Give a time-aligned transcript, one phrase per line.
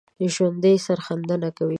[0.35, 1.69] ژوندي سرښندنه کوي